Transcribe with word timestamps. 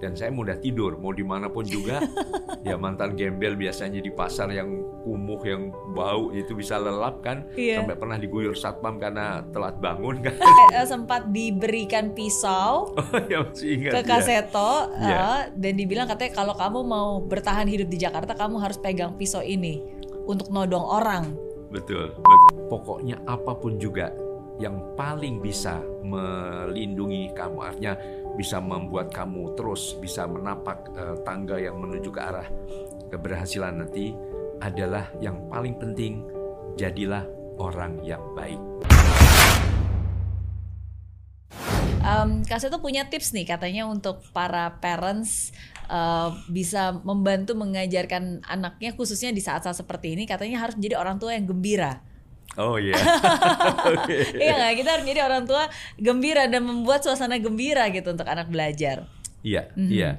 dan 0.00 0.12
saya 0.12 0.32
mudah 0.32 0.56
tidur 0.56 0.96
mau 0.96 1.12
di 1.12 1.20
mana 1.20 1.48
pun 1.48 1.60
juga 1.62 2.00
ya 2.66 2.76
mantan 2.76 3.12
gembel 3.12 3.52
biasanya 3.54 4.00
di 4.00 4.08
pasar 4.08 4.48
yang 4.48 4.72
kumuh 5.04 5.36
yang 5.42 5.68
bau 5.92 6.32
itu 6.32 6.52
bisa 6.52 6.76
lelap 6.76 7.20
kan 7.20 7.44
Iya. 7.52 7.80
sampai 7.80 7.92
pernah 7.94 8.16
diguyur 8.16 8.52
satpam 8.52 8.96
karena 8.96 9.44
telat 9.52 9.76
bangun 9.76 10.20
kan 10.20 10.32
Eh, 10.72 10.84
sempat 10.84 11.28
diberikan 11.28 12.12
pisau 12.12 12.96
ya 13.28 13.44
masih 13.44 13.68
ingat 13.76 13.92
ke 13.92 14.00
ya. 14.00 14.04
Kaseto 14.06 14.72
Iya. 14.94 15.12
eh, 15.12 15.40
dan 15.54 15.72
dibilang 15.74 16.08
katanya 16.08 16.32
kalau 16.34 16.54
kamu 16.54 16.80
mau 16.80 17.08
bertahan 17.20 17.68
hidup 17.68 17.88
di 17.88 17.98
Jakarta 17.98 18.32
kamu 18.32 18.56
harus 18.58 18.76
pegang 18.76 19.12
pisau 19.12 19.40
ini 19.40 19.84
untuk 20.24 20.48
nodong 20.48 20.82
orang. 20.82 21.24
betul, 21.66 22.14
betul 22.14 22.38
pokoknya 22.68 23.20
apa 23.26 23.52
pun 23.52 23.76
juga 23.76 24.08
yang 24.56 24.96
paling 24.96 25.38
bisa 25.38 25.76
melindungi 26.00 27.28
kamu 27.30 27.58
artinya 27.60 27.92
bisa 28.36 28.60
membuat 28.60 29.10
kamu 29.10 29.56
terus 29.56 29.96
bisa 29.98 30.28
menapak 30.28 30.92
eh, 30.92 31.16
tangga 31.24 31.56
yang 31.56 31.80
menuju 31.80 32.12
ke 32.12 32.20
arah 32.20 32.48
keberhasilan 33.08 33.82
nanti 33.82 34.12
adalah 34.60 35.08
yang 35.24 35.48
paling 35.48 35.76
penting 35.80 36.22
jadilah 36.76 37.24
orang 37.56 37.98
yang 38.04 38.22
baik 38.36 38.60
Um, 42.06 42.46
Kaseto 42.46 42.78
punya 42.78 43.10
tips 43.10 43.34
nih 43.34 43.42
katanya 43.42 43.82
untuk 43.90 44.22
para 44.30 44.78
parents 44.78 45.50
uh, 45.90 46.30
bisa 46.46 47.02
membantu 47.02 47.58
mengajarkan 47.58 48.46
anaknya 48.46 48.94
khususnya 48.94 49.34
di 49.34 49.42
saat-saat 49.42 49.82
seperti 49.82 50.14
ini 50.14 50.22
katanya 50.22 50.62
harus 50.62 50.78
menjadi 50.78 51.02
orang 51.02 51.18
tua 51.18 51.34
yang 51.34 51.50
gembira. 51.50 51.98
Oh 52.54 52.78
iya. 52.78 52.94
Oke. 53.92 54.38
Iya 54.38 54.52
nggak? 54.56 54.74
Kita 54.78 54.88
harus 54.94 55.04
menjadi 55.04 55.22
orang 55.26 55.44
tua 55.44 55.66
gembira 55.96 56.46
dan 56.46 56.62
membuat 56.62 57.02
suasana 57.02 57.36
gembira 57.36 57.84
gitu 57.90 58.08
untuk 58.08 58.24
anak 58.24 58.46
belajar. 58.46 59.10
Iya, 59.42 59.68
Mhm. 59.74 59.90
iya. 59.90 60.10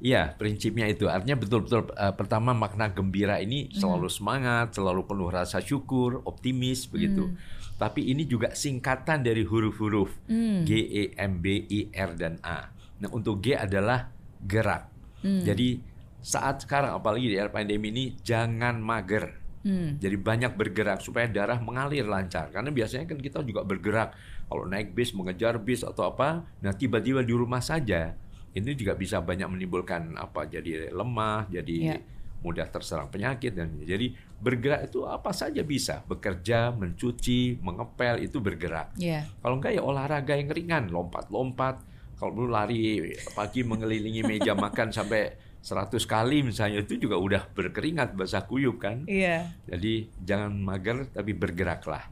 Iya, 0.00 0.32
prinsipnya 0.32 0.88
itu. 0.88 1.12
Artinya 1.12 1.36
betul-betul 1.36 1.92
eh, 1.92 2.14
pertama 2.16 2.56
makna 2.56 2.88
gembira 2.88 3.36
ini 3.36 3.68
selalu 3.70 4.08
semangat, 4.08 4.72
selalu 4.72 5.04
penuh 5.04 5.28
rasa 5.28 5.60
syukur, 5.60 6.24
optimis 6.24 6.88
begitu. 6.88 7.36
Tapi 7.76 8.08
ini 8.08 8.24
juga 8.24 8.52
singkatan 8.52 9.20
dari 9.20 9.40
huruf-huruf 9.40 10.08
Hmm. 10.24 10.64
G, 10.64 10.70
E, 10.84 11.02
M, 11.16 11.40
B, 11.40 11.64
I, 11.64 11.88
R 11.92 12.12
dan 12.12 12.40
A. 12.40 12.72
Nah, 12.96 13.08
untuk 13.10 13.40
G 13.40 13.52
adalah 13.52 14.08
gerak. 14.40 14.88
Hmm. 15.20 15.44
Jadi 15.44 15.80
saat 16.20 16.64
sekarang 16.64 16.92
apalagi 16.94 17.28
di 17.28 17.36
era 17.36 17.48
pandemi 17.48 17.88
ini 17.88 18.04
jangan 18.20 18.80
mager. 18.80 19.39
Hmm. 19.60 20.00
Jadi 20.00 20.16
banyak 20.16 20.56
bergerak 20.56 21.04
supaya 21.04 21.28
darah 21.28 21.60
mengalir 21.60 22.08
lancar. 22.08 22.48
Karena 22.48 22.72
biasanya 22.72 23.04
kan 23.04 23.20
kita 23.20 23.44
juga 23.44 23.60
bergerak 23.60 24.16
kalau 24.48 24.64
naik 24.64 24.96
bis 24.96 25.12
mengejar 25.12 25.60
bis 25.60 25.84
atau 25.84 26.08
apa. 26.08 26.48
Nah 26.64 26.72
tiba-tiba 26.72 27.20
di 27.20 27.36
rumah 27.36 27.60
saja 27.60 28.16
ini 28.50 28.72
juga 28.74 28.96
bisa 28.96 29.20
banyak 29.20 29.46
menimbulkan 29.46 30.16
apa 30.16 30.48
jadi 30.48 30.90
lemah, 30.90 31.46
jadi 31.52 31.76
Ya. 31.76 31.96
mudah 32.40 32.66
terserang 32.66 33.12
penyakit 33.12 33.52
dan 33.52 33.76
jadi 33.84 34.16
bergerak 34.40 34.88
itu 34.88 35.04
apa 35.04 35.30
saja 35.30 35.60
bisa. 35.60 36.00
Bekerja, 36.08 36.72
mencuci, 36.72 37.60
mengepel 37.60 38.24
itu 38.24 38.40
bergerak. 38.40 38.96
Iya. 38.96 39.28
Kalau 39.38 39.60
enggak 39.60 39.76
ya 39.76 39.82
olahraga 39.84 40.34
yang 40.34 40.48
ringan, 40.48 40.88
lompat-lompat. 40.88 41.84
Kalau 42.16 42.32
perlu 42.32 42.48
lari 42.48 43.12
pagi 43.32 43.60
mengelilingi 43.60 44.24
meja 44.24 44.56
makan 44.64 44.88
sampai 44.88 45.49
100 45.60 46.00
kali 46.08 46.40
misalnya 46.40 46.80
itu 46.80 46.96
juga 46.96 47.20
udah 47.20 47.52
berkeringat 47.52 48.16
basah 48.16 48.48
kuyup 48.48 48.80
kan. 48.80 49.04
Iya. 49.04 49.52
Jadi 49.68 50.08
jangan 50.24 50.56
mager 50.56 51.12
tapi 51.12 51.36
bergeraklah. 51.36 52.08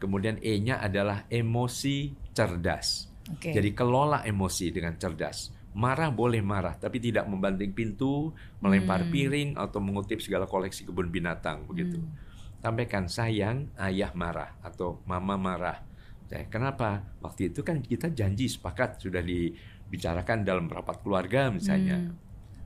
Kemudian 0.00 0.40
E-nya 0.40 0.80
adalah 0.80 1.28
emosi 1.28 2.12
cerdas. 2.32 3.08
Oke. 3.32 3.52
Jadi 3.52 3.72
kelola 3.72 4.24
emosi 4.24 4.72
dengan 4.72 4.96
cerdas. 5.00 5.52
Marah 5.74 6.12
boleh 6.12 6.38
marah, 6.38 6.78
tapi 6.78 7.02
tidak 7.02 7.26
membanting 7.26 7.74
pintu, 7.74 8.30
melempar 8.62 9.02
Hmm. 9.04 9.10
piring 9.10 9.50
atau 9.58 9.82
mengutip 9.82 10.22
segala 10.22 10.46
koleksi 10.46 10.86
kebun 10.86 11.10
binatang 11.10 11.66
begitu. 11.66 11.98
Hmm. 11.98 12.14
Sampaikan 12.62 13.10
sayang, 13.10 13.68
ayah 13.76 14.14
marah 14.14 14.56
atau 14.62 15.02
mama 15.04 15.36
marah. 15.36 15.82
Ya, 16.30 16.46
kenapa? 16.50 17.04
Waktu 17.20 17.52
itu 17.54 17.62
kan 17.62 17.78
kita 17.78 18.10
janji 18.10 18.50
sepakat 18.50 18.98
sudah 18.98 19.22
dibicarakan 19.22 20.42
dalam 20.42 20.66
rapat 20.66 20.98
keluarga 21.02 21.50
misalnya. 21.50 22.00
Hmm. 22.00 22.16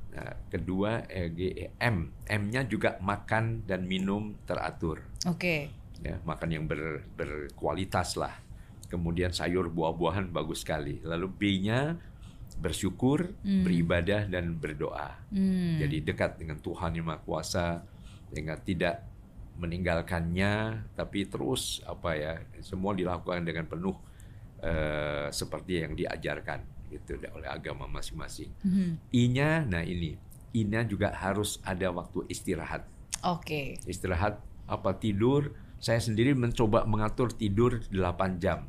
Nah, 0.08 0.34
kedua 0.48 1.04
eh, 1.06 1.28
G, 1.30 1.40
E, 1.52 1.66
M. 1.78 2.10
M-nya 2.26 2.64
juga 2.64 2.96
makan 2.98 3.64
dan 3.68 3.84
minum 3.84 4.34
teratur. 4.48 5.04
Oke. 5.28 5.68
Ya, 6.00 6.16
makan 6.24 6.48
yang 6.48 6.64
ber- 6.66 7.04
berkualitas 7.14 8.16
lah. 8.16 8.34
Kemudian 8.88 9.30
sayur 9.30 9.68
buah-buahan 9.68 10.32
bagus 10.32 10.64
sekali. 10.64 10.98
Lalu 11.04 11.28
B-nya 11.28 11.94
bersyukur, 12.58 13.30
Hmm. 13.44 13.62
beribadah 13.62 14.26
dan 14.26 14.56
berdoa. 14.56 15.20
Hmm. 15.30 15.78
Jadi 15.78 16.02
dekat 16.02 16.40
dengan 16.40 16.58
Tuhan 16.58 16.96
yang 16.96 17.06
Maha 17.06 17.20
Kuasa 17.22 17.84
sehingga 18.32 18.56
tidak 18.58 19.04
meninggalkannya 19.58 20.54
tapi 20.94 21.26
terus 21.26 21.82
apa 21.82 22.14
ya 22.14 22.32
semua 22.62 22.94
dilakukan 22.94 23.42
dengan 23.42 23.66
penuh 23.66 23.96
eh, 24.62 25.26
seperti 25.30 25.82
yang 25.82 25.98
diajarkan 25.98 26.77
gitu 26.90 27.20
oleh 27.32 27.48
agama 27.48 27.86
masing-masing. 27.86 28.52
Mhm. 28.64 28.90
I-nya, 29.12 29.64
nah 29.64 29.84
ini, 29.84 30.16
I-nya 30.56 30.84
juga 30.88 31.12
harus 31.12 31.60
ada 31.62 31.92
waktu 31.92 32.24
istirahat. 32.32 32.88
Oke. 33.24 33.78
Istirahat 33.84 34.40
apa 34.68 34.90
tidur, 34.96 35.52
saya 35.78 36.02
sendiri 36.02 36.34
mencoba 36.34 36.84
mengatur 36.84 37.30
tidur 37.32 37.82
8 37.90 38.42
jam. 38.42 38.68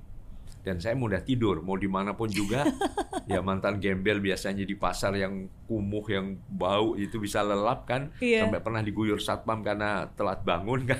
Dan 0.59 0.78
saya 0.84 0.94
mudah 0.94 1.24
tidur, 1.24 1.63
mau 1.63 1.79
di 1.79 1.88
mana 1.88 2.13
pun 2.13 2.28
juga. 2.28 2.68
ya 3.31 3.40
mantan 3.40 3.79
gembel 3.79 4.19
biasanya 4.19 4.68
di 4.68 4.75
pasar 4.75 5.16
yang 5.16 5.47
kumuh, 5.69 6.06
yang 6.12 6.35
bau, 6.52 7.00
itu 7.00 7.18
bisa 7.18 7.41
lelap 7.41 7.88
kan. 7.88 8.12
Iya. 8.19 8.46
Sampai 8.46 8.59
pernah 8.59 8.81
diguyur 8.84 9.22
satpam 9.22 9.63
karena 9.63 10.12
telat 10.13 10.44
bangun 10.44 10.84
kan. 10.90 11.00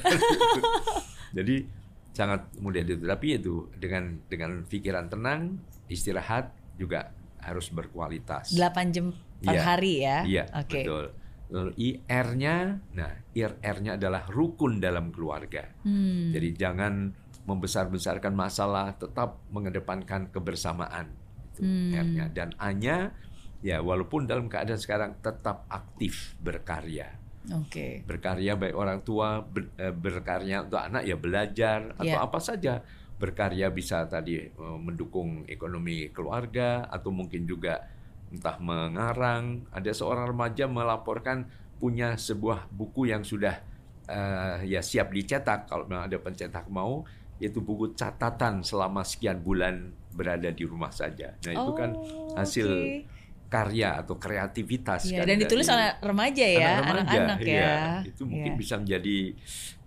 Jadi 1.38 1.68
sangat 2.16 2.50
mudah 2.60 2.82
tidur. 2.82 3.06
Tapi 3.06 3.28
itu 3.36 3.56
dengan 3.76 4.18
dengan 4.32 4.64
pikiran 4.66 5.12
tenang, 5.12 5.60
istirahat 5.92 6.56
juga 6.80 7.12
harus 7.44 7.68
berkualitas. 7.70 8.56
8 8.56 8.96
jam 8.96 9.12
per 9.44 9.56
Iya. 9.56 9.62
hari 9.62 9.94
ya. 10.00 10.18
Iya, 10.24 10.44
Oke. 10.56 10.82
betul. 10.82 11.06
Lalu 11.50 11.72
IR-nya, 11.76 12.56
nah 12.94 13.12
IR-nya 13.34 13.98
adalah 13.98 14.24
rukun 14.30 14.78
dalam 14.78 15.10
keluarga. 15.10 15.66
Hmm. 15.82 16.30
Jadi 16.32 16.50
jangan 16.54 17.10
membesar-besarkan 17.44 18.32
masalah, 18.32 18.94
tetap 18.94 19.42
mengedepankan 19.50 20.30
kebersamaan. 20.30 21.10
Itu 21.52 21.66
Hmm. 21.66 21.92
R-nya. 21.92 22.26
Dan 22.30 22.54
A-nya, 22.56 23.12
ya 23.60 23.82
walaupun 23.82 24.30
dalam 24.30 24.46
keadaan 24.46 24.78
sekarang 24.78 25.18
tetap 25.20 25.66
aktif 25.68 26.38
berkarya. 26.38 27.18
Oke. 27.50 28.06
Berkarya 28.06 28.54
baik 28.54 28.76
orang 28.78 29.02
tua, 29.02 29.42
ber- 29.42 29.74
eh, 29.76 29.90
berkarya 29.90 30.70
untuk 30.70 30.78
anak 30.78 31.02
ya 31.02 31.18
belajar 31.18 31.98
atau 31.98 32.06
Iya. 32.06 32.22
apa 32.22 32.38
saja. 32.38 32.86
Berkarya 33.20 33.68
bisa 33.70 34.08
tadi 34.08 34.40
eh, 34.40 34.78
mendukung 34.80 35.44
ekonomi 35.46 36.08
keluarga 36.10 36.88
atau 36.88 37.12
mungkin 37.12 37.44
juga 37.44 37.84
entah 38.32 38.56
mengarang. 38.58 39.68
Ada 39.70 39.92
seorang 39.92 40.32
remaja 40.32 40.66
melaporkan 40.66 41.44
punya 41.80 42.16
sebuah 42.16 42.72
buku 42.72 43.12
yang 43.12 43.24
sudah 43.24 43.60
eh, 44.08 44.66
ya 44.66 44.80
siap 44.80 45.12
dicetak 45.12 45.68
kalau 45.68 45.84
memang 45.86 46.08
ada 46.08 46.18
pencetak 46.18 46.66
mau 46.72 47.04
yaitu 47.40 47.64
buku 47.64 47.96
catatan 47.96 48.60
selama 48.60 49.00
sekian 49.00 49.40
bulan 49.40 49.96
berada 50.12 50.52
di 50.52 50.68
rumah 50.68 50.92
saja. 50.92 51.32
Nah, 51.48 51.54
itu 51.56 51.72
kan 51.72 51.96
Oh, 51.96 52.36
hasil 52.36 52.68
oke. 52.68 53.08
karya 53.48 53.96
atau 53.96 54.20
kreativitas 54.20 55.08
Iya, 55.08 55.24
kan 55.24 55.32
dan 55.32 55.38
ditulis 55.40 55.68
oleh 55.72 55.96
remaja 56.04 56.44
ya, 56.46 56.84
anak-anak 56.84 57.40
ya. 57.40 57.48
iya. 57.48 57.74
Itu 58.04 58.28
mungkin 58.28 58.54
Iya. 58.54 58.60
bisa 58.60 58.76
menjadi 58.76 59.18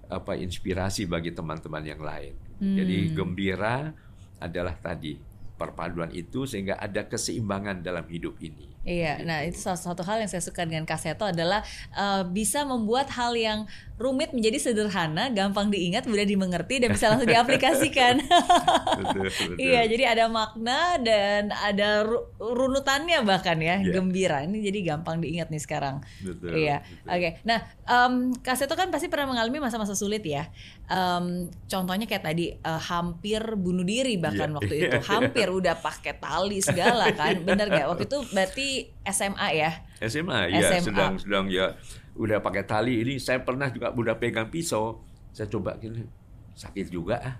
apa 0.08 0.32
inspirasi 0.34 1.04
bagi 1.04 1.36
teman-teman 1.36 1.84
yang 1.84 2.00
lain. 2.00 2.32
Hmm. 2.62 2.78
Jadi 2.78 3.10
gembira 3.10 3.90
adalah 4.38 4.78
tadi 4.78 5.18
perpaduan 5.58 6.14
itu 6.14 6.46
sehingga 6.46 6.78
ada 6.78 7.10
keseimbangan 7.10 7.82
dalam 7.82 8.06
hidup 8.06 8.38
ini. 8.38 8.71
Iya, 8.82 9.14
Gitu. 9.14 9.26
nah 9.26 9.38
itu 9.40 9.58
salah 9.58 9.78
satu 9.78 10.02
hal 10.02 10.18
yang 10.18 10.26
saya 10.26 10.40
suka 10.40 10.66
dengan 10.66 10.82
Kaseto 10.82 11.22
adalah 11.22 11.62
eh, 11.92 12.22
bisa 12.26 12.62
membuat 12.62 13.08
hal 13.10 13.30
yang 13.32 13.64
rumit 13.94 14.34
menjadi 14.34 14.58
sederhana, 14.58 15.30
gampang 15.30 15.70
diingat, 15.70 16.10
mudah 16.10 16.26
dimengerti 16.26 16.82
dan 16.82 16.90
bisa 16.90 17.06
langsung 17.06 17.30
diaplikasikan. 17.30 18.18
Betul, 18.98 19.30
betul. 19.30 19.54
Iya, 19.56 19.86
jadi 19.86 20.04
ada 20.10 20.24
makna 20.26 20.98
dan 20.98 21.54
ada 21.54 22.02
ru- 22.02 22.26
runutannya 22.36 23.22
bahkan 23.22 23.56
ya, 23.56 23.78
Iya. 23.78 23.94
gembira. 23.94 24.42
Ini 24.42 24.58
jadi 24.58 24.78
gampang 24.84 25.22
diingat 25.22 25.48
nih 25.48 25.62
sekarang. 25.62 26.02
Betul, 26.18 26.50
Iya, 26.58 26.82
oke. 27.06 27.30
Nah, 27.46 27.62
em 27.86 28.14
Kaseto 28.36 28.74
kan 28.74 28.90
pasti 28.90 29.06
pernah 29.06 29.30
mengalami 29.30 29.62
masa-masa 29.62 29.94
sulit 29.94 30.26
ya. 30.26 30.50
Em, 30.88 31.46
contohnya 31.64 32.04
kayak 32.04 32.24
tadi 32.26 32.52
eh, 32.52 32.80
hampir 32.90 33.38
bunuh 33.54 33.86
diri 33.86 34.18
bahkan 34.18 34.50
Iya. 34.50 34.56
waktu 34.58 34.74
itu, 34.82 34.96
hampir 35.06 35.46
udah 35.46 35.78
pakai 35.78 36.18
tali 36.18 36.58
segala 36.58 37.06
kan, 37.14 37.38
bener 37.40 37.70
gak? 37.70 37.86
Waktu 37.86 38.04
itu 38.04 38.18
berarti 38.28 38.68
SMA 39.06 39.48
ya. 39.54 39.70
SMA, 40.02 40.38
ya 40.50 40.68
SMA. 40.78 40.86
sedang 40.90 41.12
sedang 41.18 41.46
ya 41.46 41.74
udah 42.12 42.38
pakai 42.44 42.62
tali 42.68 43.00
ini 43.00 43.16
saya 43.16 43.40
pernah 43.40 43.72
juga 43.72 43.94
udah 43.94 44.14
pegang 44.20 44.52
pisau 44.52 45.00
saya 45.32 45.48
coba 45.48 45.80
gini 45.80 46.04
sakit 46.52 46.92
juga 46.92 47.16
ah 47.16 47.34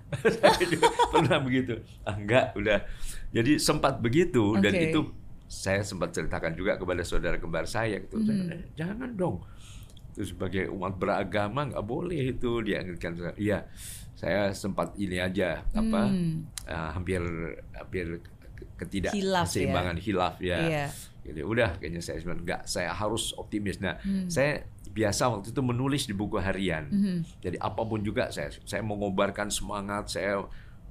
pernah 1.13 1.37
begitu 1.37 1.77
ah 2.01 2.17
enggak 2.17 2.57
udah 2.57 2.81
jadi 3.29 3.61
sempat 3.61 4.01
begitu 4.01 4.57
dan 4.57 4.73
Oke. 4.73 4.89
itu 4.89 4.99
saya 5.45 5.85
sempat 5.85 6.09
ceritakan 6.09 6.57
juga 6.57 6.81
kepada 6.81 7.05
saudara 7.05 7.37
kembar 7.37 7.69
saya 7.69 8.01
gitu. 8.01 8.17
Hmm. 8.17 8.25
Saya, 8.25 8.57
"Eh, 8.57 8.61
jangan 8.73 9.09
dong. 9.13 9.45
Itu 10.17 10.33
sebagai 10.33 10.65
umat 10.73 10.97
beragama 10.97 11.69
nggak 11.69 11.85
boleh 11.85 12.33
itu 12.33 12.65
dia 12.65 12.81
ingatkan 12.81 13.13
saya. 13.13 13.33
Iya, 13.37 13.57
saya 14.17 14.49
sempat 14.49 14.97
ini 14.97 15.21
aja 15.21 15.61
apa 15.77 16.09
eh, 16.65 16.89
hampir 16.97 17.21
hampir 17.69 18.17
ketidak 18.81 19.13
Hilaf 19.13 19.45
ya. 19.45 19.49
keseimbangan 19.53 19.97
hilaf 20.01 20.35
ya. 20.41 20.57
Iya. 20.57 20.85
Jadi 21.23 21.39
udah 21.39 21.79
kayaknya 21.79 22.03
saya 22.03 22.19
bilang 22.19 22.43
enggak, 22.43 22.61
saya 22.67 22.91
harus 22.91 23.31
optimis. 23.39 23.79
Nah, 23.79 23.95
Hmm. 24.03 24.27
saya 24.27 24.67
biasa 24.93 25.31
waktu 25.31 25.49
itu 25.55 25.61
menulis 25.63 26.05
di 26.05 26.13
buku 26.13 26.37
harian. 26.37 26.85
Mhm. 26.91 27.17
Jadi 27.41 27.57
apa 27.57 27.81
pun 27.81 28.03
juga 28.03 28.29
saya 28.29 28.51
saya 28.67 28.83
mengobarkan 28.85 29.49
semangat, 29.49 30.11
saya 30.11 30.43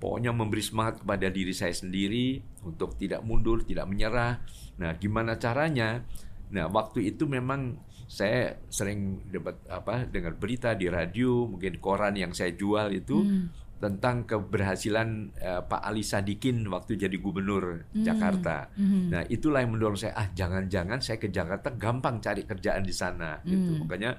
pokoknya 0.02 0.34
memberi 0.34 0.64
semangat 0.64 1.04
kepada 1.04 1.30
diri 1.30 1.54
saya 1.54 1.70
sendiri 1.70 2.42
untuk 2.66 2.98
tidak 2.98 3.22
mundur, 3.22 3.62
tidak 3.62 3.86
menyerah. 3.86 4.42
Nah, 4.82 4.98
gimana 4.98 5.38
caranya? 5.38 6.02
Nah, 6.50 6.66
waktu 6.66 7.14
itu 7.14 7.30
memang 7.30 7.78
saya 8.10 8.60
sering 8.68 9.24
dapat 9.30 9.56
apa 9.70 10.04
dengar 10.04 10.36
berita 10.36 10.74
di 10.74 10.90
radio, 10.90 11.46
mungkin 11.48 11.78
koran 11.80 12.12
yang 12.18 12.34
saya 12.34 12.52
jual 12.52 12.90
itu 12.92 13.22
Hmm. 13.24 13.48
Tentang 13.82 14.22
keberhasilan 14.30 15.34
eh, 15.42 15.58
Pak 15.66 15.82
Ali 15.82 16.06
Sadikin 16.06 16.62
waktu 16.70 16.94
jadi 16.94 17.18
gubernur 17.18 17.82
Jakarta. 17.90 18.70
Mhm. 18.78 19.10
Nah, 19.10 19.22
itulah 19.26 19.58
yang 19.58 19.74
mendorong 19.74 19.98
saya, 19.98 20.14
ah 20.14 20.30
jangan-jangan 20.30 21.02
saya 21.02 21.18
ke 21.18 21.26
Jakarta 21.26 21.74
gampang 21.74 22.22
cari 22.22 22.46
kerjaan 22.46 22.86
di 22.86 22.94
sana 22.94 23.42
gitu. 23.42 23.74
Hmm. 23.74 23.82
Makanya 23.82 24.14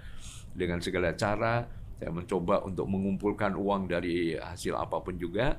dengan 0.52 0.84
segala 0.84 1.16
cara 1.16 1.64
saya 1.96 2.12
mencoba 2.12 2.68
untuk 2.68 2.92
mengumpulkan 2.92 3.56
uang 3.56 3.88
dari 3.88 4.36
hasil 4.36 4.76
apa 4.76 5.00
pun 5.00 5.16
juga 5.16 5.56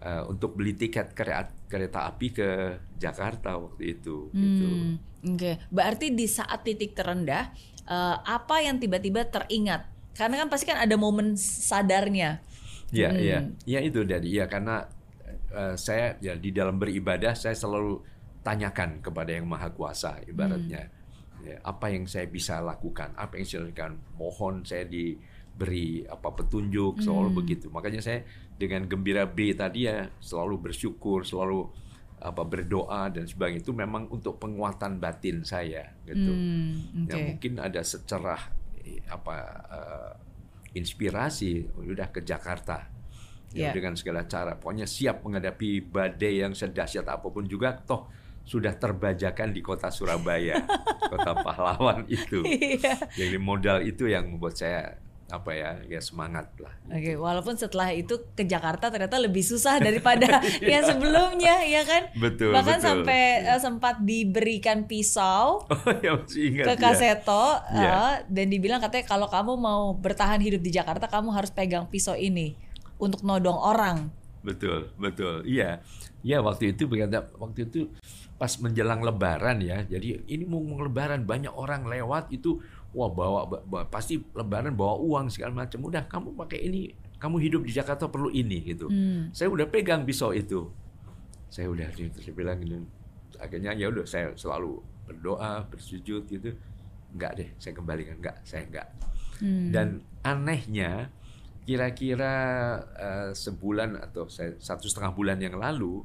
eh, 0.00 0.24
untuk 0.24 0.56
beli 0.56 0.72
tiket 0.72 1.12
kereta, 1.12 1.52
kereta 1.68 2.08
api 2.08 2.26
ke 2.32 2.48
Jakarta 2.96 3.60
waktu 3.60 4.00
itu 4.00 4.32
gitu. 4.32 4.68
Hmm, 4.72 4.96
Oke, 5.36 5.60
berarti 5.68 6.08
di 6.16 6.24
saat 6.24 6.64
titik 6.64 6.96
terendah, 6.96 7.52
eh, 7.84 8.16
apa 8.24 8.64
yang 8.64 8.80
tiba-tiba 8.80 9.28
teringat? 9.28 9.84
Karena 10.16 10.40
kan 10.40 10.48
pasti 10.48 10.64
kan 10.64 10.80
ada 10.80 10.96
momen 10.96 11.36
sadarnya. 11.36 12.40
Iya, 12.90 13.10
Hmm. 13.14 13.22
iya. 13.22 13.38
Iya 13.66 13.80
itu 13.86 14.00
dari 14.02 14.28
ya 14.34 14.46
karena 14.50 14.82
eh, 15.50 15.74
saya 15.78 16.18
ya 16.18 16.34
di 16.38 16.50
dalam 16.50 16.78
beribadah 16.78 17.34
saya 17.34 17.54
selalu 17.54 18.02
tanyakan 18.42 19.04
kepada 19.04 19.30
yang 19.36 19.46
Maha 19.46 19.70
Kuasa 19.70 20.18
ibaratnya. 20.26 20.90
Ya, 21.40 21.56
apa 21.64 21.88
yang 21.88 22.04
saya 22.04 22.28
bisa 22.28 22.60
lakukan? 22.60 23.16
Apa 23.16 23.40
yang 23.40 23.46
saya 23.48 23.60
lakukan? 23.64 23.96
Mohon 24.12 24.54
saya 24.68 24.84
diberi 24.84 26.04
apa 26.04 26.28
petunjuk 26.36 27.00
selalu 27.00 27.30
Hmm. 27.32 27.38
begitu. 27.40 27.66
Makanya 27.72 28.00
saya 28.04 28.20
dengan 28.60 28.84
gembira 28.84 29.24
B 29.24 29.56
tadi 29.56 29.88
ya 29.88 30.04
selalu 30.20 30.68
bersyukur, 30.70 31.24
selalu 31.24 31.64
apa 32.20 32.44
berdoa 32.44 33.08
dan 33.08 33.24
sebagainya 33.24 33.64
itu 33.64 33.72
memang 33.72 34.04
untuk 34.12 34.36
penguatan 34.36 35.00
batin 35.00 35.40
saya 35.40 35.96
gitu. 36.04 36.36
Hmm, 36.36 37.08
Ya 37.08 37.16
oke. 37.16 37.24
mungkin 37.24 37.56
ada 37.56 37.80
secerah 37.80 38.52
eh, 38.84 39.00
apa 39.08 39.36
eh, 39.72 40.12
inspirasi 40.72 41.66
udah 41.76 42.08
ke 42.10 42.22
Jakarta. 42.22 42.88
Ya, 43.50 43.70
Ya. 43.70 43.74
dengan 43.74 43.98
segala 43.98 44.30
cara. 44.30 44.54
Pokoknya 44.54 44.86
siap 44.86 45.26
menghadapi 45.26 45.82
badai 45.82 46.46
yang 46.46 46.54
sedahsyat 46.54 47.02
apa 47.10 47.26
pun 47.34 47.42
juga 47.50 47.74
toh 47.74 48.06
sudah 48.46 48.78
terbajakan 48.78 49.50
di 49.50 49.58
kota 49.58 49.90
Surabaya, 49.90 50.54
kota 51.10 51.34
pahlawan 51.34 52.06
itu. 52.06 52.46
Iya. 52.46 52.94
Jadi 53.10 53.36
modal 53.42 53.82
itu 53.82 54.06
yang 54.06 54.30
membuat 54.30 54.54
saya 54.54 54.94
apa 55.30 55.50
ya, 55.54 55.70
ya 55.86 55.98
semangat 55.98 56.50
lah. 56.58 56.74
Oke, 56.90 57.14
walaupun 57.14 57.54
setelah 57.54 57.90
itu 57.90 58.18
ke 58.34 58.42
Jakarta 58.42 58.90
ternyata 58.90 59.16
lebih 59.16 59.40
susah 59.40 59.78
daripada 59.78 60.42
yang 60.72 60.82
sebelumnya, 60.82 61.62
ya 61.64 61.82
kan? 61.82 62.10
Betul, 62.18 62.50
Bahkan 62.52 62.78
betul. 62.78 62.88
sampai 62.90 63.22
eh, 63.46 63.60
sempat 63.60 64.02
diberikan 64.02 64.84
pisau 64.84 65.62
Oh 65.72 65.92
ya 66.02 66.18
masih 66.18 66.42
ingat 66.52 66.64
ke 66.66 66.74
ya. 66.74 66.78
Kaseto 66.78 67.44
Iya. 67.70 67.88
eh, 67.88 68.14
dan 68.28 68.46
dibilang 68.50 68.80
katanya 68.82 69.06
kalau 69.06 69.26
kamu 69.26 69.52
mau 69.54 69.94
bertahan 69.94 70.38
hidup 70.38 70.60
di 70.60 70.70
Jakarta 70.70 71.06
kamu 71.06 71.30
harus 71.30 71.48
pegang 71.48 71.86
pisau 71.86 72.14
ini 72.14 72.58
untuk 72.98 73.22
nodong 73.22 73.56
orang. 73.56 74.10
Betul, 74.40 74.92
betul. 74.96 75.44
Iya. 75.44 75.80
Iya, 76.20 76.44
waktu 76.44 76.76
itu 76.76 76.84
berkata 76.84 77.28
waktu 77.36 77.64
itu 77.64 77.88
pas 78.36 78.56
menjelang 78.56 79.00
lebaran 79.00 79.60
ya. 79.60 79.84
Jadi 79.84 80.24
ini 80.28 80.44
mau 80.44 80.60
lebaran 80.60 81.24
banyak 81.24 81.52
orang 81.52 81.84
lewat 81.84 82.32
itu 82.32 82.60
wah 82.90 83.10
bawa, 83.10 83.46
bawa- 83.46 83.86
pasti 83.86 84.18
lebaran 84.34 84.74
bawa 84.74 84.98
uang 84.98 85.26
segala 85.30 85.64
macam. 85.64 85.78
Udah 85.86 86.06
kamu 86.10 86.34
pakai 86.34 86.66
ini, 86.66 86.90
kamu 87.22 87.36
hidup 87.38 87.62
di 87.62 87.72
Jakarta 87.72 88.10
perlu 88.10 88.30
ini 88.30 88.58
gitu. 88.66 88.90
Hmm. 88.90 89.30
Saya 89.30 89.50
udah 89.50 89.66
pegang 89.70 90.02
pisau 90.02 90.34
itu. 90.34 90.66
Saya 91.50 91.70
udah 91.70 91.86
terus 91.90 92.14
saya 92.18 92.34
bilang 92.34 92.58
gitu. 92.62 92.82
Akhirnya 93.40 93.72
ya 93.74 93.90
udah 93.90 94.06
saya 94.06 94.34
selalu 94.34 94.82
berdoa, 95.06 95.66
bersujud 95.70 96.26
gitu. 96.26 96.54
Enggak 97.10 97.42
deh, 97.42 97.48
saya 97.58 97.74
kembalikan 97.74 98.18
enggak, 98.18 98.38
saya 98.46 98.62
enggak. 98.66 98.88
Hmm. 99.42 99.70
Dan 99.74 99.88
anehnya 100.22 101.10
kira-kira 101.64 102.34
eh, 102.98 103.30
sebulan 103.30 103.98
atau 104.10 104.26
saya- 104.26 104.58
satu 104.58 104.90
setengah 104.90 105.12
bulan 105.14 105.38
yang 105.38 105.54
lalu 105.54 106.02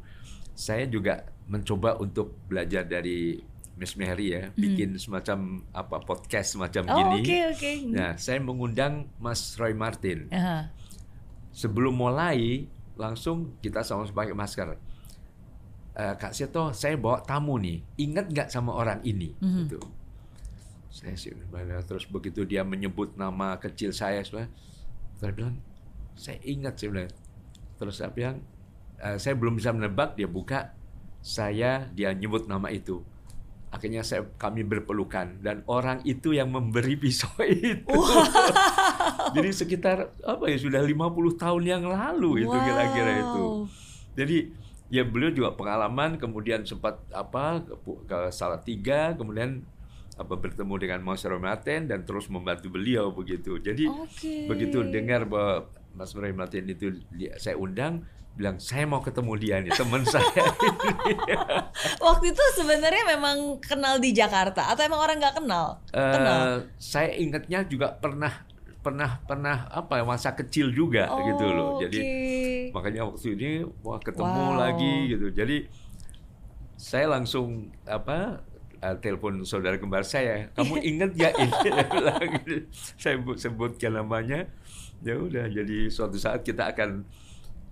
saya 0.56 0.86
juga 0.86 1.26
mencoba 1.50 2.00
untuk 2.00 2.38
belajar 2.48 2.88
dari 2.88 3.38
Miss 3.76 4.00
Mary 4.00 4.32
ya 4.32 4.56
bikin 4.56 4.96
semacam 4.96 5.60
apa 5.76 6.00
podcast 6.00 6.56
semacam 6.56 6.84
Hmm. 6.88 6.92
Oh, 6.96 6.98
gini. 6.98 7.20
oke 7.20 7.38
oke. 7.52 7.72
Nah 7.92 8.12
saya 8.16 8.40
mengundang 8.40 9.12
Mas 9.20 9.60
Roy 9.60 9.76
Martin. 9.76 10.32
Aha. 10.32 10.72
Sebelum 11.52 11.92
mulai 11.92 12.68
langsung 12.96 13.60
kita 13.60 13.84
sama-sama 13.84 14.24
pakai 14.24 14.36
masker. 14.36 14.68
Eh, 15.96 16.16
Kak 16.20 16.36
Seto, 16.36 16.76
saya 16.76 16.96
bawa 17.00 17.24
tamu 17.24 17.56
nih. 17.56 17.80
Ingat 18.00 18.26
nggak 18.32 18.48
sama 18.52 18.76
orang 18.76 19.00
ini? 19.04 19.32
Mhm. 19.40 19.68
Gitu. 19.68 19.80
Saya 20.92 21.16
sih 21.20 21.36
terus 21.84 22.08
begitu 22.08 22.48
dia 22.48 22.64
menyebut 22.64 23.20
nama 23.20 23.60
kecil 23.60 23.92
saya, 23.92 24.24
saya, 24.24 24.48
bilang, 25.36 25.60
saya 26.16 26.40
ingat 26.48 26.80
saya 26.80 26.90
bilang. 26.96 27.12
Terus 27.76 27.96
saya 28.00 28.12
bilang, 28.12 28.40
eh, 29.04 29.20
saya 29.20 29.36
belum 29.36 29.60
bisa 29.60 29.76
menebak 29.76 30.16
dia 30.16 30.28
buka, 30.28 30.72
saya 31.20 31.92
dia 31.92 32.16
nyebut 32.16 32.48
nama 32.48 32.72
itu. 32.72 33.04
Akhirnya 33.76 34.08
saya 34.08 34.24
kami 34.40 34.64
berpelukan 34.64 35.44
dan 35.44 35.68
orang 35.68 36.00
itu 36.08 36.32
yang 36.32 36.48
memberi 36.48 36.96
pisau 36.96 37.28
itu. 37.44 37.84
Jadi 39.36 39.50
sekitar 39.52 40.16
apa 40.24 40.48
ya 40.48 40.56
sudah 40.56 40.80
50 40.80 40.96
tahun 41.36 41.64
yang 41.68 41.84
lalu 41.84 42.48
itu 42.48 42.56
kira-kira 42.56 43.12
itu. 43.20 43.44
Wow. 43.44 43.68
Jadi 44.16 44.38
ya 44.88 45.04
beliau 45.04 45.36
juga 45.36 45.52
pengalaman 45.60 46.16
kemudian 46.16 46.64
sempat 46.64 47.04
apa 47.12 47.68
ke, 47.68 47.76
ke 48.08 48.20
Salatiga 48.32 49.12
kemudian 49.12 49.68
apa 50.16 50.40
bertemu 50.40 50.76
dengan 50.80 51.00
Mas 51.04 51.28
Roy 51.28 51.44
Martin 51.44 51.92
dan 51.92 52.08
terus 52.08 52.32
membantu 52.32 52.72
beliau 52.72 53.12
begitu. 53.12 53.60
Jadi 53.60 53.92
Oke. 53.92 54.48
begitu 54.48 54.88
dengar 54.88 55.28
bahwa 55.28 55.68
Mas 55.92 56.16
Roy 56.16 56.32
Martin 56.32 56.72
itu 56.72 56.96
dia, 57.12 57.36
saya 57.36 57.60
undang 57.60 58.08
bilang 58.36 58.58
saya 58.58 58.84
mau 58.84 59.00
ketemu 59.00 59.32
dia 59.36 59.56
nih 59.60 59.72
teman 59.72 60.04
saya 60.08 60.44
Waktu 61.98 62.26
itu 62.30 62.44
sebenarnya 62.54 63.04
memang 63.10 63.38
kenal 63.60 63.98
di 63.98 64.12
Jakarta 64.12 64.70
atau 64.70 64.82
emang 64.82 65.00
orang 65.00 65.18
nggak 65.18 65.36
kenal? 65.36 65.80
kenal. 65.90 66.38
Eh, 66.38 66.56
saya 66.76 67.12
ingatnya 67.14 67.64
juga 67.64 67.92
pernah 67.94 68.32
pernah 68.80 69.18
pernah 69.20 69.66
apa 69.68 69.98
ya, 69.98 70.06
masa 70.06 70.30
kecil 70.32 70.70
juga 70.70 71.10
gitu 71.18 71.46
loh 71.48 71.82
jadi 71.82 71.98
Oh, 71.98 72.06
oke. 72.06 72.70
makanya 72.72 73.02
waktu 73.04 73.28
ini 73.34 73.50
wah 73.82 73.98
ketemu 73.98 74.30
Wow. 74.46 74.60
lagi 74.60 74.94
gitu 75.10 75.28
jadi 75.32 75.58
saya 76.76 77.10
langsung 77.10 77.48
apa 77.84 78.46
eh, 78.78 78.96
telepon 79.00 79.42
saudara 79.42 79.80
kembar 79.80 80.06
saya 80.06 80.54
kamu 80.54 80.76
ingat 80.92 81.12
gak 81.16 81.34
ini 81.34 81.52
Saya 83.02 83.18
sebutkan 83.34 83.96
namanya 83.96 84.46
ya 85.02 85.18
udah 85.18 85.48
jadi 85.48 85.90
suatu 85.90 86.16
saat 86.16 86.42
kita 86.42 86.70
akan 86.70 87.10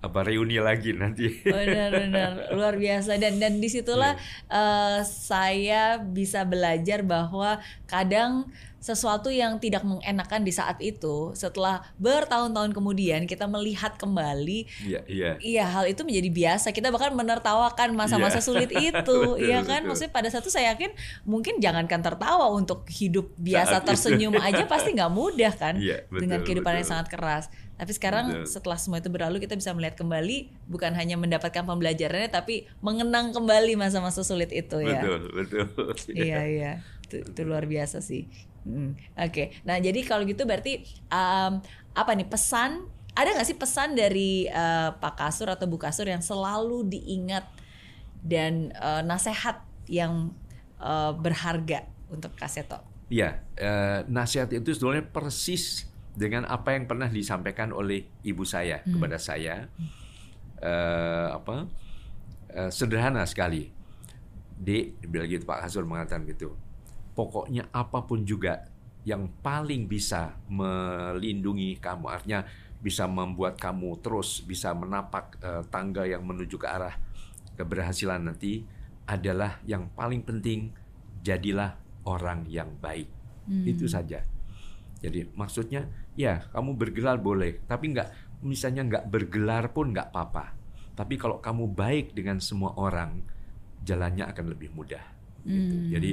apa 0.03 0.19
reuni 0.21 0.59
lagi 0.59 0.91
nanti 0.91 1.31
Benar-benar 1.41 2.51
luar 2.51 2.75
biasa 2.75 3.15
dan 3.15 3.39
dan 3.39 3.57
di 3.57 3.67
situlah 3.67 4.13
Iya. 4.13 4.19
eh, 4.51 4.99
saya 5.07 5.83
bisa 5.97 6.43
belajar 6.43 7.01
bahwa 7.01 7.57
kadang 7.85 8.51
sesuatu 8.77 9.31
yang 9.31 9.55
tidak 9.57 9.79
mengenakan 9.81 10.43
di 10.43 10.51
saat 10.51 10.75
itu 10.77 11.31
setelah 11.33 11.79
bertahun-tahun 11.95 12.75
kemudian 12.75 13.23
kita 13.23 13.47
melihat 13.47 13.95
kembali 13.95 14.67
iya 14.83 14.99
iya 15.07 15.29
Iya 15.39 15.63
hal 15.65 15.87
itu 15.87 16.03
menjadi 16.03 16.27
biasa 16.27 16.67
kita 16.69 16.91
bahkan 16.91 17.15
menertawakan 17.15 17.95
masa-masa 17.95 18.37
Iya. 18.37 18.43
sulit 18.43 18.71
itu 18.91 19.19
iya 19.39 19.63
kan 19.63 19.81
betul. 19.81 19.87
maksudnya 19.87 20.11
pada 20.11 20.27
satu 20.27 20.51
saya 20.51 20.75
yakin 20.75 20.91
mungkin 21.23 21.63
jangankan 21.63 22.03
tertawa 22.03 22.51
untuk 22.51 22.83
hidup 22.91 23.31
biasa 23.39 23.79
Saat 23.79 23.83
itu. 23.83 23.89
tersenyum 23.95 24.35
aja 24.35 24.67
pasti 24.67 24.91
nggak 24.91 25.13
mudah 25.13 25.53
kan 25.55 25.79
Iya, 25.79 26.03
betul, 26.03 26.19
dengan 26.19 26.39
kehidupan 26.43 26.71
yang 26.73 26.83
betul. 26.83 26.91
sangat 26.91 27.07
keras 27.07 27.43
tapi 27.73 27.91
sekarang 27.91 28.25
Betul. 28.29 28.45
setelah 28.45 28.77
semua 28.77 29.01
itu 29.01 29.09
berlalu 29.09 29.41
kita 29.41 29.57
bisa 29.57 29.73
melihat 29.73 29.97
kembali 29.97 30.53
bukan 30.69 30.93
hanya 30.93 31.17
mendapatkan 31.17 31.65
pembelajarannya 31.65 32.29
tapi 32.29 32.69
mengenang 32.85 33.33
kembali 33.33 33.73
masa-masa 33.73 34.21
sulit 34.21 34.53
itu 34.53 34.77
ya. 34.85 35.01
Betul 35.01 35.21
betul. 35.33 35.65
Iya 36.13 36.41
iya. 36.45 36.71
Itu, 37.09 37.25
itu 37.25 37.41
luar 37.43 37.65
biasa 37.65 37.99
sih. 37.99 38.29
Mm, 38.63 38.95
oke. 39.17 39.43
Nah 39.65 39.81
jadi 39.81 39.99
kalau 40.05 40.23
gitu 40.23 40.45
berarti 40.45 40.85
um, 41.09 41.59
apa 41.97 42.11
nih 42.13 42.29
pesan? 42.29 42.85
Ada 43.13 43.37
nggak 43.37 43.47
sih 43.49 43.57
pesan 43.57 43.93
dari 43.93 44.49
uh, 44.49 44.93
Pak 44.97 45.13
Kasur 45.21 45.49
atau 45.49 45.69
Bu 45.69 45.77
Kasur 45.77 46.09
yang 46.09 46.21
selalu 46.21 46.85
diingat 46.89 47.45
dan 48.25 48.73
uh, 48.79 49.05
nasehat 49.05 49.61
yang 49.85 50.33
uh, 50.81 51.13
berharga 51.13 51.85
untuk 52.09 52.33
Kaseto? 52.37 52.81
Ya, 53.13 53.45
eh, 53.61 54.01
nasihat 54.09 54.49
itu 54.49 54.73
sebetulnya 54.73 55.05
persis 55.05 55.85
dengan 56.13 56.45
apa 56.45 56.77
yang 56.77 56.85
pernah 56.85 57.09
disampaikan 57.09 57.73
oleh 57.73 58.05
ibu 58.21 58.45
saya 58.45 58.81
hmm. 58.85 58.91
kepada 58.97 59.17
saya. 59.17 59.67
Eh, 60.63 61.27
apa? 61.33 61.67
Eh, 62.53 62.69
sederhana 62.69 63.25
sekali. 63.25 63.73
Dek, 64.53 65.09
bilang 65.09 65.27
gitu 65.27 65.43
Pak 65.49 65.65
Hasur 65.65 65.83
mengatakan 65.83 66.23
gitu. 66.29 66.53
Pokoknya 67.17 67.67
apa 67.73 68.05
pun 68.05 68.23
juga 68.23 68.69
yang 69.03 69.27
paling 69.43 69.89
bisa 69.89 70.39
melindungi 70.47 71.75
kamu, 71.81 72.07
artinya 72.07 72.47
bisa 72.79 73.03
membuat 73.09 73.59
kamu 73.59 73.99
terus 73.99 74.43
bisa 74.43 74.71
menapak 74.75 75.39
uh, 75.43 75.63
tangga 75.67 76.03
yang 76.03 76.23
menuju 76.23 76.55
ke 76.59 76.67
arah 76.67 76.95
keberhasilan 77.55 78.27
nanti 78.27 78.65
adalah 79.05 79.59
yang 79.67 79.91
paling 79.93 80.23
penting 80.23 80.73
jadilah 81.23 81.79
orang 82.03 82.47
yang 82.49 82.75
baik. 82.79 83.07
Hmm. 83.47 83.63
Itu 83.67 83.87
saja. 83.87 84.23
Jadi 85.03 85.27
maksudnya 85.35 85.83
ya 86.15 86.47
kamu 86.55 86.79
bergelar 86.79 87.19
boleh, 87.19 87.59
tapi 87.67 87.91
nggak 87.91 88.39
misalnya 88.47 88.87
nggak 88.87 89.05
bergelar 89.11 89.75
pun 89.75 89.91
nggak 89.91 90.15
apa-apa. 90.15 90.55
Tapi 90.95 91.19
kalau 91.19 91.43
kamu 91.43 91.75
baik 91.75 92.15
dengan 92.15 92.39
semua 92.39 92.71
orang, 92.79 93.19
jalannya 93.83 94.23
akan 94.23 94.45
lebih 94.55 94.71
mudah. 94.71 95.03
Gitu. 95.43 95.75
Hmm. 95.75 95.89
Jadi 95.91 96.11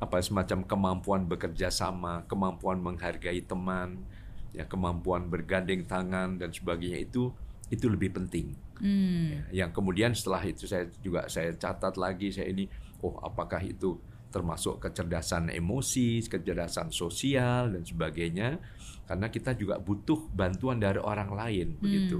apa 0.00 0.20
semacam 0.20 0.58
kemampuan 0.68 1.22
bekerja 1.24 1.72
sama, 1.72 2.28
kemampuan 2.28 2.76
menghargai 2.80 3.40
teman, 3.44 4.04
ya 4.52 4.68
kemampuan 4.68 5.28
bergandeng 5.32 5.88
tangan 5.88 6.36
dan 6.36 6.52
sebagainya 6.52 7.00
itu 7.00 7.32
itu 7.72 7.86
lebih 7.88 8.20
penting. 8.20 8.52
Hmm. 8.80 9.44
Ya, 9.52 9.64
yang 9.64 9.70
kemudian 9.72 10.12
setelah 10.12 10.44
itu 10.44 10.68
saya 10.68 10.88
juga 11.00 11.28
saya 11.28 11.56
catat 11.56 11.96
lagi 12.00 12.32
saya 12.32 12.48
ini 12.52 12.68
oh 13.00 13.16
apakah 13.20 13.60
itu 13.60 13.96
termasuk 14.30 14.78
kecerdasan 14.78 15.50
emosi, 15.50 16.22
kecerdasan 16.24 16.94
sosial 16.94 17.74
dan 17.74 17.82
sebagainya 17.82 18.62
karena 19.10 19.26
kita 19.26 19.58
juga 19.58 19.82
butuh 19.82 20.30
bantuan 20.30 20.78
dari 20.78 21.02
orang 21.02 21.30
lain 21.34 21.68
hmm. 21.74 21.82
begitu. 21.82 22.18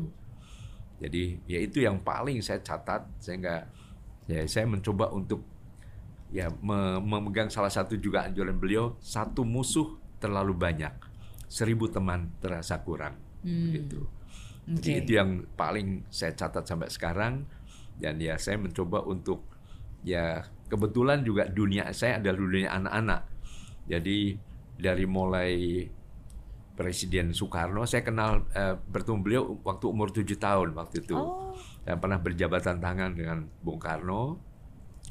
Jadi 1.01 1.39
ya 1.49 1.59
itu 1.63 1.81
yang 1.81 2.03
paling 2.03 2.43
saya 2.45 2.61
catat 2.61 3.07
sehingga 3.23 3.65
ya 4.27 4.45
saya 4.45 4.67
mencoba 4.69 5.09
untuk 5.15 5.41
ya 6.35 6.51
memegang 6.63 7.51
salah 7.51 7.71
satu 7.71 7.99
juga 7.99 8.27
anjuran 8.27 8.59
beliau 8.59 8.95
satu 9.03 9.43
musuh 9.43 9.99
terlalu 10.23 10.55
banyak 10.55 10.93
seribu 11.51 11.91
teman 11.91 12.31
terasa 12.43 12.83
kurang 12.83 13.17
hmm. 13.47 13.63
begitu. 13.71 14.01
Okay. 14.71 14.75
Jadi 14.77 14.91
itu 15.03 15.13
yang 15.19 15.31
paling 15.55 16.07
saya 16.11 16.35
catat 16.35 16.67
sampai 16.67 16.91
sekarang 16.91 17.47
dan 17.99 18.19
ya 18.19 18.39
saya 18.39 18.59
mencoba 18.59 19.03
untuk 19.07 19.47
ya 20.07 20.47
kebetulan 20.71 21.27
juga 21.27 21.51
dunia 21.51 21.91
saya 21.91 22.23
adalah 22.23 22.39
dunia 22.39 22.71
anak-anak. 22.71 23.23
Jadi 23.91 24.39
dari 24.79 25.05
mulai 25.05 25.53
Presiden 26.79 27.37
Soekarno, 27.37 27.85
saya 27.85 28.01
kenal 28.01 28.49
uh, 28.57 28.73
bertemu 28.89 29.19
beliau 29.21 29.43
waktu 29.67 29.85
umur 29.85 30.09
tujuh 30.17 30.41
tahun 30.41 30.73
waktu 30.73 31.05
itu. 31.05 31.13
Oh. 31.13 31.53
Saya 31.85 32.01
pernah 32.01 32.17
berjabatan 32.17 32.81
tangan 32.81 33.13
dengan 33.13 33.45
Bung 33.61 33.77
Karno. 33.77 34.41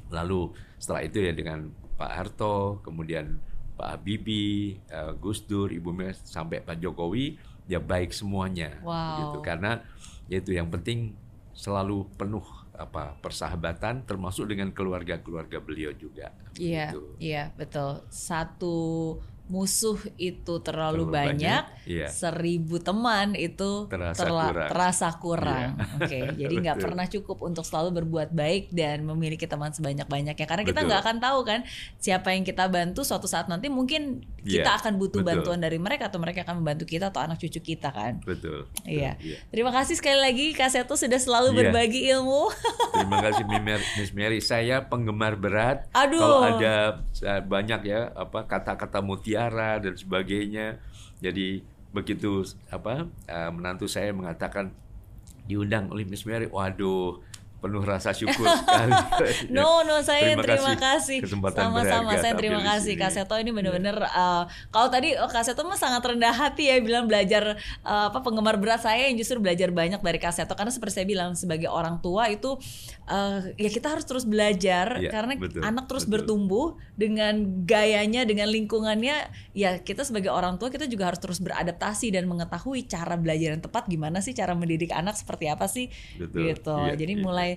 Lalu 0.10 0.50
setelah 0.82 1.06
itu 1.06 1.22
ya 1.22 1.30
dengan 1.30 1.70
Pak 1.94 2.10
Harto, 2.10 2.82
kemudian 2.82 3.38
Pak 3.78 4.02
Habibie, 4.02 4.82
uh, 4.90 5.14
Gus 5.14 5.46
Dur, 5.46 5.70
Ibu 5.70 5.94
Mega 5.94 6.18
sampai 6.18 6.66
Pak 6.66 6.82
Jokowi, 6.82 7.38
ya 7.70 7.78
baik 7.78 8.18
semuanya. 8.18 8.82
Wow. 8.82 9.22
Gitu 9.22 9.38
karena 9.46 9.86
itu 10.26 10.50
yang 10.58 10.74
penting 10.74 11.14
selalu 11.54 12.10
penuh 12.18 12.42
apa 12.80 13.20
persahabatan 13.20 14.08
termasuk 14.08 14.48
dengan 14.48 14.72
keluarga-keluarga 14.72 15.60
beliau 15.60 15.92
juga. 15.92 16.32
Iya, 16.56 16.96
gitu. 16.96 17.20
iya 17.20 17.52
betul. 17.60 18.08
Satu 18.08 19.20
musuh 19.50 19.98
itu 20.22 20.62
terlalu, 20.62 21.10
terlalu 21.10 21.18
banyak, 21.34 21.64
banyak 21.66 21.90
iya. 21.90 22.08
seribu 22.08 22.78
teman 22.78 23.34
itu 23.34 23.90
terasa 23.90 24.22
terla, 24.22 24.46
kurang. 24.46 24.70
Terasa 24.70 25.08
kurang. 25.18 25.70
Iya. 25.74 25.86
Oke, 25.98 26.06
okay, 26.06 26.24
jadi 26.46 26.54
nggak 26.62 26.78
pernah 26.78 27.06
cukup 27.10 27.38
untuk 27.42 27.66
selalu 27.66 27.90
berbuat 27.98 28.30
baik 28.30 28.70
dan 28.70 29.02
memiliki 29.10 29.50
teman 29.50 29.74
sebanyak-banyaknya 29.74 30.46
karena 30.46 30.62
kita 30.62 30.86
nggak 30.86 31.02
akan 31.02 31.18
tahu 31.18 31.40
kan 31.50 31.66
siapa 31.98 32.38
yang 32.38 32.46
kita 32.46 32.70
bantu 32.70 33.02
suatu 33.02 33.26
saat 33.26 33.50
nanti 33.50 33.74
mungkin 33.74 34.22
kita 34.46 34.70
yeah, 34.70 34.78
akan 34.78 35.02
butuh 35.02 35.26
betul. 35.26 35.30
bantuan 35.42 35.60
dari 35.60 35.82
mereka 35.82 36.14
atau 36.14 36.22
mereka 36.22 36.46
akan 36.46 36.62
membantu 36.62 36.86
kita 36.86 37.10
atau 37.10 37.26
anak 37.26 37.42
cucu 37.42 37.74
kita 37.74 37.90
kan. 37.90 38.22
Betul. 38.22 38.70
Iya. 38.86 39.18
iya. 39.18 39.42
Terima 39.50 39.74
kasih 39.74 39.98
sekali 39.98 40.22
lagi 40.22 40.54
Kak 40.54 40.70
Seto 40.70 40.94
sudah 40.94 41.18
selalu 41.18 41.58
yeah. 41.58 41.58
berbagi 41.74 42.02
ilmu. 42.14 42.54
Terima 42.94 43.18
kasih 43.26 43.44
Miss 43.98 44.14
Mary. 44.14 44.40
Saya 44.46 44.86
penggemar 44.86 45.42
berat. 45.42 45.90
Aduh. 45.98 46.22
Kalau 46.22 46.40
ada 46.46 47.02
eh, 47.26 47.42
banyak 47.42 47.82
ya 47.90 48.14
apa 48.14 48.46
kata-kata 48.46 49.02
mutia 49.02 49.39
bicara 49.40 49.80
dan 49.80 49.96
sebagainya. 49.96 50.68
Jadi 51.24 51.64
begitu 51.96 52.44
apa 52.68 53.08
uh, 53.08 53.50
menantu 53.56 53.88
saya 53.88 54.12
mengatakan 54.12 54.76
diundang 55.48 55.88
oleh 55.90 56.04
Miss 56.04 56.28
Mary, 56.28 56.52
waduh 56.52 57.24
penuh 57.60 57.84
rasa 57.84 58.16
syukur 58.16 58.48
sekali. 58.64 58.92
no, 59.52 59.84
no, 59.84 60.00
saya 60.00 60.34
terima, 60.40 60.44
terima 60.44 60.76
kasih. 60.80 61.20
Sama-sama, 61.28 62.16
saya 62.16 62.34
terima 62.40 62.64
kasih 62.64 62.96
Kak 62.96 63.12
Seto 63.12 63.36
ini 63.36 63.52
benar-benar 63.52 64.00
yeah. 64.00 64.44
uh, 64.44 64.44
kalau 64.72 64.88
tadi 64.88 65.14
oh, 65.20 65.28
Kak 65.28 65.44
Seto 65.44 65.68
mah 65.68 65.76
sangat 65.76 66.02
rendah 66.08 66.32
hati 66.32 66.72
ya 66.72 66.80
bilang 66.80 67.06
belajar 67.06 67.60
uh, 67.84 68.08
apa 68.10 68.24
penggemar 68.24 68.56
berat 68.58 68.84
saya 68.84 69.12
yang 69.12 69.20
justru 69.20 69.44
belajar 69.44 69.70
banyak 69.76 70.00
dari 70.00 70.20
Kak 70.20 70.32
Seto 70.32 70.56
karena 70.56 70.72
seperti 70.72 71.04
saya 71.04 71.08
bilang 71.08 71.36
sebagai 71.36 71.68
orang 71.68 72.00
tua 72.00 72.32
itu 72.32 72.56
uh, 73.10 73.40
ya 73.60 73.70
kita 73.70 73.92
harus 73.92 74.08
terus 74.08 74.24
belajar 74.24 75.02
yeah, 75.02 75.12
karena 75.12 75.36
betul, 75.36 75.62
anak 75.66 75.86
terus 75.92 76.08
betul. 76.08 76.24
bertumbuh 76.24 76.68
dengan 76.96 77.66
gayanya, 77.66 78.24
dengan 78.24 78.48
lingkungannya. 78.48 79.32
Ya 79.58 79.82
kita 79.82 80.08
sebagai 80.08 80.32
orang 80.32 80.56
tua 80.62 80.72
kita 80.72 80.88
juga 80.88 81.12
harus 81.12 81.20
terus 81.20 81.40
beradaptasi 81.44 82.14
dan 82.16 82.30
mengetahui 82.30 82.88
cara 82.88 83.20
belajar 83.20 83.58
yang 83.58 83.64
tepat 83.64 83.90
gimana 83.90 84.24
sih 84.24 84.32
cara 84.32 84.56
mendidik 84.56 84.94
anak 84.96 85.18
seperti 85.18 85.52
apa 85.52 85.66
sih 85.68 85.92
betul, 86.16 86.48
gitu. 86.48 86.78
Yeah, 86.78 86.98
Jadi 87.00 87.14
yeah. 87.18 87.24
mulai 87.24 87.49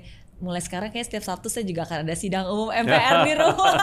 mulai 0.42 0.58
sekarang 0.58 0.90
kayak 0.90 1.06
setiap 1.06 1.22
Sabtu 1.22 1.46
saya 1.46 1.62
juga 1.62 1.86
akan 1.86 2.02
ada 2.02 2.14
sidang 2.18 2.50
umum 2.50 2.74
MPR 2.84 3.16
di 3.22 3.32
rumah. 3.38 3.74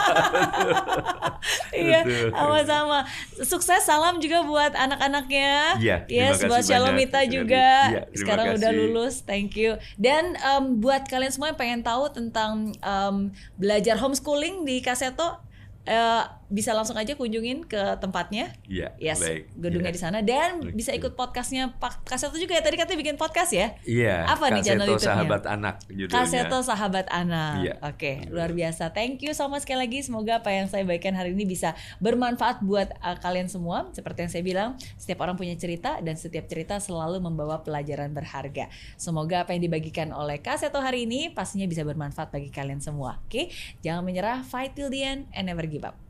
Iya, 1.72 2.04
sama-sama. 2.36 3.08
Sukses 3.40 3.80
salam 3.88 4.20
juga 4.20 4.44
buat 4.44 4.76
anak-anaknya. 4.76 5.80
Iya, 5.80 5.96
yes, 6.04 6.44
buat 6.44 6.60
Shalomita 6.60 7.24
juga. 7.24 7.96
Ya, 7.96 8.02
sekarang 8.12 8.52
kasih. 8.52 8.58
udah 8.60 8.70
lulus. 8.76 9.24
Thank 9.24 9.56
you. 9.56 9.80
Dan 9.96 10.36
um, 10.44 10.84
buat 10.84 11.08
kalian 11.08 11.32
semua 11.32 11.56
yang 11.56 11.58
pengen 11.58 11.80
tahu 11.80 12.12
tentang 12.12 12.76
um, 12.84 13.32
belajar 13.56 13.96
homeschooling 13.96 14.68
di 14.68 14.84
Kaseto 14.84 15.40
uh, 15.88 16.24
bisa 16.50 16.74
langsung 16.74 16.98
aja 16.98 17.14
kunjungin 17.14 17.62
ke 17.62 17.78
tempatnya. 18.02 18.50
Iya. 18.66 18.90
Yes, 18.98 19.22
baik. 19.22 19.54
gedungnya 19.54 19.94
ya. 19.94 19.96
di 19.96 20.02
sana 20.02 20.18
dan 20.20 20.58
baik. 20.58 20.74
bisa 20.74 20.90
ikut 20.90 21.14
podcastnya 21.14 21.78
Pak 21.78 22.02
Kaseto 22.02 22.34
juga 22.34 22.58
ya. 22.58 22.62
Tadi 22.66 22.74
katanya 22.74 22.98
bikin 22.98 23.16
podcast 23.16 23.54
ya? 23.54 23.78
Iya. 23.86 24.26
Apa 24.26 24.50
nih 24.50 24.66
channel 24.66 24.90
YouTube-nya? 24.90 25.14
Sahabat 25.14 25.42
Anak 25.46 25.74
judulnya. 25.86 26.26
Kaseto 26.26 26.58
Sahabat 26.66 27.06
Anak. 27.06 27.54
Iya. 27.62 27.74
Oke, 27.86 27.94
okay, 27.94 28.14
luar 28.34 28.50
biasa. 28.50 28.90
Thank 28.90 29.22
you 29.22 29.32
so 29.32 29.46
much 29.46 29.62
sekali 29.62 29.86
lagi. 29.86 30.02
Semoga 30.02 30.42
apa 30.42 30.50
yang 30.50 30.66
saya 30.66 30.82
bagikan 30.82 31.14
hari 31.14 31.38
ini 31.38 31.46
bisa 31.46 31.78
bermanfaat 32.02 32.66
buat 32.66 32.90
uh, 32.98 33.16
kalian 33.22 33.46
semua. 33.46 33.86
Seperti 33.94 34.26
yang 34.26 34.32
saya 34.34 34.42
bilang, 34.42 34.68
setiap 34.98 35.22
orang 35.22 35.38
punya 35.38 35.54
cerita 35.54 36.02
dan 36.02 36.18
setiap 36.18 36.50
cerita 36.50 36.82
selalu 36.82 37.22
membawa 37.22 37.62
pelajaran 37.62 38.10
berharga. 38.10 38.66
Semoga 38.98 39.46
apa 39.46 39.54
yang 39.54 39.62
dibagikan 39.70 40.10
oleh 40.10 40.42
Kaseto 40.42 40.82
hari 40.82 41.06
ini 41.06 41.30
pastinya 41.30 41.70
bisa 41.70 41.86
bermanfaat 41.86 42.34
bagi 42.34 42.50
kalian 42.50 42.82
semua. 42.82 43.22
Oke, 43.22 43.30
okay? 43.30 43.44
jangan 43.86 44.02
menyerah, 44.02 44.42
fight 44.42 44.74
till 44.74 44.90
the 44.90 45.06
end 45.06 45.30
and 45.30 45.46
never 45.46 45.62
give 45.62 45.86
up. 45.86 46.09